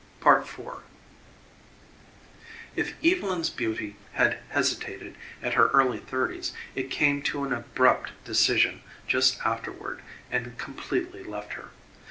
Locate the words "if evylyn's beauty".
2.75-3.97